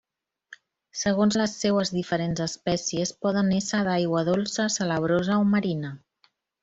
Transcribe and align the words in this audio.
Segons 1.01 1.35
les 1.41 1.51
seues 1.65 1.91
diferents 1.97 2.41
espècies, 2.45 3.13
poden 3.27 3.53
ésser 3.59 3.83
d'aigua 3.89 4.25
dolça, 4.31 4.67
salabrosa 4.79 5.39
o 5.45 5.49
marina. 5.53 5.93